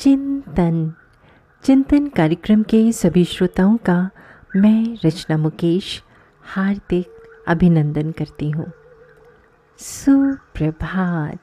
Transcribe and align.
चिंतन। 0.00 0.94
चिंतन 1.62 2.06
कार्यक्रम 2.06 2.62
के 2.62 2.92
सभी 2.92 3.24
श्रोताओं 3.24 3.76
का 3.76 4.10
मैं 4.56 4.98
रचना 5.04 5.36
मुकेश 5.36 6.02
हार्दिक 6.42 7.12
अभिनंदन 7.48 8.10
करती 8.12 8.50
हूँ। 8.50 8.72
सुप्रभात। 9.78 11.40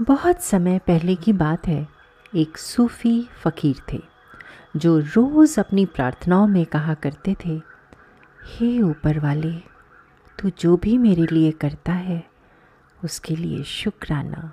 बहुत 0.00 0.42
समय 0.42 0.78
पहले 0.78 1.14
की 1.14 1.32
बात 1.32 1.68
है, 1.68 1.88
एक 2.34 2.58
सूफ़ी 2.58 3.28
फ़कीर 3.42 3.76
थे, 3.92 4.02
जो 4.76 4.98
रोज़ 4.98 5.60
अपनी 5.60 5.86
प्रार्थनाओं 5.86 6.46
में 6.46 6.66
कहा 6.66 6.94
करते 6.94 7.36
थे, 7.44 7.62
हे 8.46 8.82
ऊपर 8.82 9.18
वाले, 9.20 9.52
तू 10.38 10.50
जो 10.58 10.76
भी 10.76 10.98
मेरे 10.98 11.26
लिए 11.32 11.50
करता 11.50 11.92
है, 11.92 12.24
उसके 13.04 13.36
लिए 13.36 13.62
शुक्राना। 13.62 14.52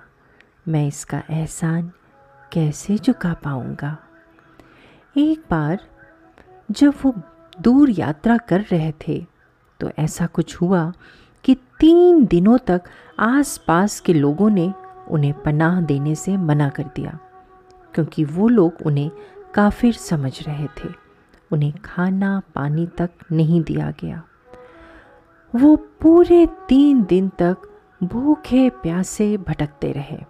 मैं 0.66 0.86
इसका 0.88 1.22
एहसान 1.30 1.90
कैसे 2.52 2.96
चुका 2.98 3.32
पाऊँगा? 3.34 3.96
एक 5.16 5.42
बार 5.50 5.80
जब 6.70 6.94
वो 7.02 7.14
दूर 7.60 7.90
यात्रा 7.90 8.36
कर 8.38 8.60
रहे 8.62 8.92
थे 9.08 9.18
तो 9.80 9.90
ऐसा 9.98 10.26
कुछ 10.26 10.56
हुआ 10.60 10.92
कि 11.44 11.54
तीन 11.80 12.24
दिनों 12.26 12.56
तक 12.58 12.82
आसपास 13.18 14.00
के 14.00 14.14
लोगों 14.14 14.50
ने 14.50 14.72
उन्हें 15.08 15.32
पनाह 15.42 15.80
देने 15.80 16.14
से 16.14 16.36
मना 16.36 16.68
कर 16.68 16.84
दिया, 16.96 17.18
क्योंकि 17.94 18.24
वो 18.24 18.48
लोग 18.48 18.86
उन्हें 18.86 19.10
काफिर 19.54 19.92
समझ 19.92 20.42
रहे 20.42 20.66
थे। 20.76 20.88
उन्हें 21.50 21.72
खाना 21.84 22.40
पानी 22.54 22.86
तक 22.98 23.10
नहीं 23.32 23.62
दिया 23.62 23.90
गया। 24.00 24.22
वो 25.54 25.76
पूरे 26.00 26.46
तीन 26.68 27.02
दिन 27.04 27.28
तक 27.38 27.68
भूखे 28.02 28.68
प्यासे 28.72 29.36
भटकते 29.38 29.92
रहे। 29.92 30.24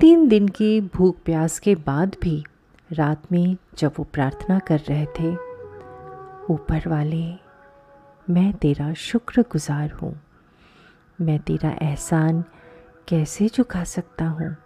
तीन 0.00 0.28
दिन 0.28 0.48
की 0.48 0.80
भूख 0.80 1.16
प्यास 1.24 1.58
के 1.58 1.74
बाद 1.74 2.16
भी 2.22 2.44
रात 2.92 3.32
में 3.32 3.56
जब 3.78 3.92
वो 3.98 4.04
प्रार्थना 4.04 4.58
कर 4.58 4.78
रहे 4.78 5.06
थे, 5.06 5.32
ऊपर 6.50 6.88
वाले, 6.88 7.34
मैं 8.30 8.52
तेरा 8.52 8.92
शुक्रगुजार 8.92 9.90
हूँ। 9.90 10.20
मैं 11.20 11.38
तेरा 11.38 11.70
एहसान 11.82 12.44
कैसे 13.08 13.48
चुका 13.48 13.84
सकता 13.84 14.24
हूँ? 14.24 14.56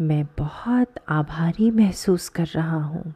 मैं 0.00 0.26
बहुत 0.38 0.94
आभारी 1.08 1.70
महसूस 1.70 2.28
कर 2.28 2.46
रहा 2.46 2.82
हूँ। 2.82 3.14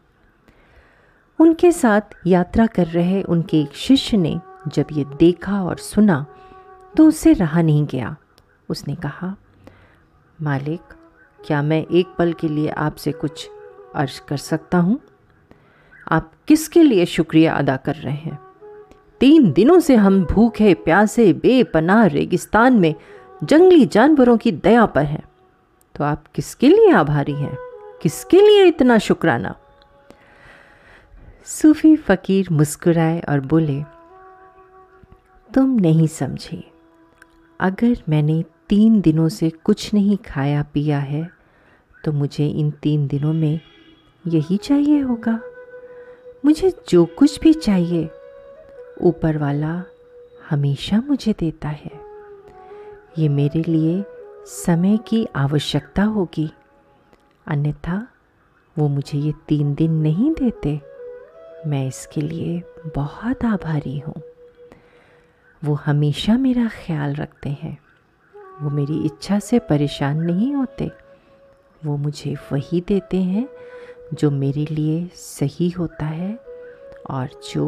उनके 1.39 1.73
साथ 1.73 2.01
यात्रा 2.27 2.67
कर 2.67 2.87
रहे 2.87 3.23
उनके 3.23 3.61
एक 3.61 3.75
शिष्य 3.75 4.17
ने 4.17 4.41
जब 4.69 4.87
ये 4.93 5.05
देखा 5.05 5.63
और 5.63 5.79
सुना 5.79 6.27
तो 6.97 7.09
उससे 7.09 7.33
रहा 7.33 7.63
नहीं 7.63 7.87
गया। 7.87 8.17
उसने 8.69 8.95
कहा, 8.95 9.37
मालिक 10.43 10.81
क्या 11.45 11.63
मैं 11.63 11.87
एक 11.93 12.07
पल 12.19 12.33
के 12.33 12.49
लिए 12.49 12.69
आपसे 12.69 13.13
कुछ 13.13 13.51
अर्ज़ 13.95 14.21
कर 14.29 14.37
सकता 14.37 14.79
हूँ? 14.79 15.01
आप 16.13 16.33
किसके 16.49 16.83
लिए 16.83 17.07
शुक्रिया 17.07 17.55
अदा 17.55 17.77
कर 17.77 17.95
रहे 17.95 18.15
हैं? 18.15 18.39
तीन 19.21 19.53
दिनों 19.53 19.81
से 19.81 19.97
हम 19.97 20.25
भूखे 20.25 20.75
प्यासे, 20.75 21.33
बेपनाह 21.33 22.07
रेगिस्तान 22.07 22.73
में 22.73 22.95
जंगली 23.45 23.87
जानवरों 23.87 24.37
की 24.37 24.53
दया 24.53 24.87
पर 24.87 25.05
हैं। 25.05 25.23
तो 25.95 26.05
आप 26.05 26.25
किसके 26.35 26.69
लिए 26.69 26.93
आभारी 26.93 27.33
हैं? 27.33 27.59
किसके 28.03 28.41
लिए 28.41 28.65
इतना 28.65 28.99
शुक्राना? 28.99 29.55
सूफी 31.45 31.97
फकीर 31.97 32.49
मुस्कुराए 32.53 33.21
और 33.29 33.41
बोले, 33.41 33.83
तुम 35.55 35.71
नहीं 35.71 36.07
समझे। 36.07 36.71
अगर 37.61 38.03
मैंने 38.09 38.45
तीन 38.73 39.01
दिनों 39.01 39.29
से 39.29 39.51
कुछ 39.51 39.95
नहीं 39.95 40.17
खाया 40.17 40.63
पिया 40.63 40.99
है 40.99 41.31
तो 42.05 42.13
मुझे 42.13 42.49
इन 42.49 42.71
तीन 42.71 43.07
दिनों 43.07 43.33
में 43.33 43.61
यही 44.27 44.57
चाहिए 44.57 45.01
होगा। 45.01 45.41
मुझे 46.45 46.73
जो 46.89 47.05
कुछ 47.05 47.41
भी 47.41 47.53
चाहिए, 47.53 48.11
ऊपर 49.01 49.39
वाला 49.39 49.85
हमेशा 50.51 51.01
मुझे 51.01 51.35
देता 51.39 51.69
है। 51.69 51.91
ये 53.19 53.29
मेरे 53.29 53.63
लिए 53.63 54.05
समय 54.47 54.97
की 54.97 55.29
आवश्यकता 55.37 56.03
होगी। 56.03 56.51
अन्यथा 57.47 58.09
वो 58.79 58.89
मुझे 58.89 59.19
ये 59.19 59.33
तीन 59.49 59.75
दिन 59.75 59.93
नहीं 59.93 60.33
देते। 60.33 60.81
मैं 61.67 61.89
इसके 61.89 62.21
लिए 62.21 62.63
बहुत 62.97 63.45
आभारी 63.45 63.99
हूँ। 63.99 64.23
वो 65.65 65.75
हमेशा 65.75 66.39
मेरा 66.39 66.69
ख्याल 66.69 67.15
रखते 67.15 67.51
हैं। 67.51 67.79
वो 68.63 68.71
मेरी 68.71 68.99
इच्छा 69.05 69.39
से 69.39 69.59
परेशान 69.59 70.21
नहीं 70.21 70.55
होते। 70.55 70.91
वो 71.85 71.97
मुझे 71.97 72.35
वही 72.53 72.81
देते 72.81 73.23
हैं 73.23 73.49
जो 74.15 74.31
मेरे 74.31 74.67
लिए 74.71 75.11
सही 75.15 75.69
होता 75.71 76.07
है 76.07 76.39
और 77.11 77.29
जो 77.55 77.67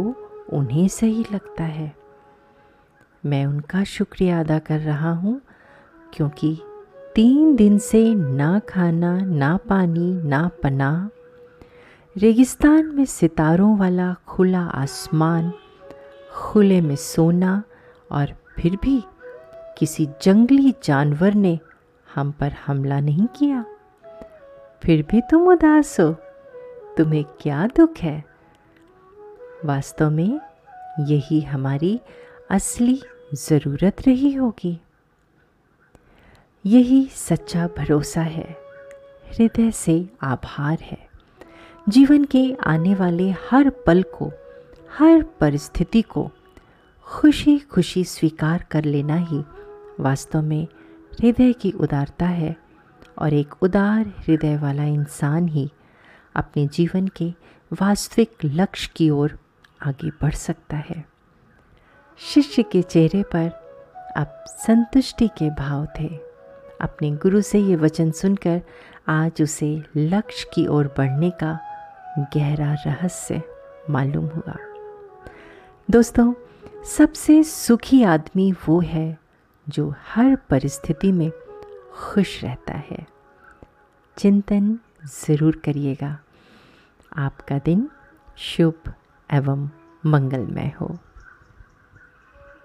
उन्हें 0.53 0.88
सही 0.88 1.25
लगता 1.33 1.65
है। 1.65 1.93
मैं 3.27 3.47
उनका 3.47 3.84
शुक्रिया 3.84 4.41
अदा 4.41 4.59
कर 4.59 4.81
रहा 4.81 5.12
हूँ 5.12 5.41
क्योंकि 6.12 6.56
तीन 7.15 7.56
दिन 7.56 7.78
से 7.78 8.15
ना 8.15 8.59
खाना, 8.59 9.19
ना 9.19 9.56
पानी, 9.56 10.15
ना 10.15 10.50
पना 10.62 11.10
रेगिस्तान 12.16 12.87
में 12.87 13.04
सितारों 13.04 13.77
वाला 13.78 14.15
खुला 14.28 14.60
आसमान, 14.60 15.53
खुले 16.34 16.81
में 16.81 16.97
सोना 16.97 17.62
और 18.12 18.34
फिर 18.56 18.77
भी 18.77 19.03
किसी 19.78 20.08
जंगली 20.22 20.74
जानवर 20.84 21.34
ने 21.34 21.58
हम 22.14 22.30
पर 22.30 22.52
हमला 22.66 23.00
नहीं 23.00 23.26
किया। 23.26 23.64
फिर 24.82 25.06
भी 25.10 25.20
तुम 25.20 25.48
उदास 25.48 26.00
हो। 26.00 26.16
तुम्हें 26.96 27.24
क्या 27.24 27.66
दुख 27.66 27.94
है? 27.98 28.24
वास्तव 29.64 30.10
में 30.10 30.40
यही 31.00 31.40
हमारी 31.40 32.00
असली 32.50 33.02
ज़रूरत 33.34 33.96
रही 34.06 34.32
होगी। 34.32 34.80
यही 36.66 37.06
सच्चा 37.06 37.66
भरोसा 37.66 38.20
है। 38.20 38.56
हृदय 39.32 39.70
से 39.70 40.08
आभार 40.22 40.78
है। 40.80 41.08
जीवन 41.88 42.24
के 42.24 42.56
आने 42.66 42.94
वाले 42.94 43.30
हर 43.30 43.70
पल 43.70 44.02
को, 44.02 44.32
हर 44.98 45.22
परिस्थिति 45.22 46.02
को 46.02 46.30
खुशी 47.04 47.58
खुशी 47.58 48.04
स्वीकार 48.04 48.64
कर 48.70 48.84
लेना 48.84 49.16
ही 49.16 49.44
वास्तव 50.00 50.43
में 50.43 50.65
हृदय 51.21 51.53
की 51.53 51.71
उदारता 51.71 52.27
है 52.27 52.56
और 53.19 53.32
एक 53.32 53.55
उदार 53.62 54.06
हृदय 54.06 54.56
वाला 54.56 54.84
इंसान 54.84 55.49
ही 55.49 55.71
अपने 56.37 56.66
जीवन 56.66 57.09
के 57.09 57.34
वास्तविक 57.72 58.37
लक्ष्य 58.44 58.91
की 58.97 59.10
ओर 59.10 59.38
आगे 59.87 60.10
बढ़ 60.10 60.34
सकता 60.34 60.77
है। 60.77 61.04
शिष्य 62.19 62.62
के 62.62 62.83
चेहरे 62.83 63.22
पर 63.22 63.49
अब 64.16 64.44
संतुष्टि 64.47 65.28
के 65.28 65.50
भाव 65.50 65.88
थे। 66.00 66.21
अपने 66.81 67.10
गुरु 67.10 67.41
से 67.41 67.59
ये 67.59 67.77
वचन 67.77 68.10
सुनकर 68.10 68.62
आज 69.09 69.43
उसे 69.43 69.83
लक्ष्य 69.97 70.50
की 70.54 70.66
ओर 70.66 70.94
बढ़ने 70.99 71.31
का 71.31 71.59
गहरा 72.19 72.75
रहस्य 72.75 73.43
मालूम 73.91 74.27
हुआ। 74.27 74.56
दोस्तों, 75.91 76.34
सबसे 76.84 77.43
सुखी 77.43 78.03
आदमी 78.03 78.53
वो 78.53 78.81
है 78.81 79.23
जो 79.69 79.94
हर 79.98 80.36
परिस्थिति 80.36 81.12
में 81.12 81.30
खुश 81.94 82.44
रहता 82.44 82.72
है। 82.72 83.06
चिंतन 84.19 84.78
ज़रूर 85.06 85.56
करिएगा। 85.64 86.19
आपका 87.16 87.58
दिन 87.58 87.91
शुभ 88.36 88.92
एवं 89.32 89.70
मंगलमय 90.06 90.72
हो। 90.80 90.98